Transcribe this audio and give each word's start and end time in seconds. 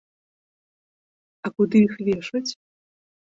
А 1.47 1.53
куды 1.57 1.77
іх 1.89 1.93
вешаць? 2.07 2.45